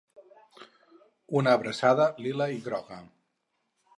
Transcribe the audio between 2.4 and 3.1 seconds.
i groga!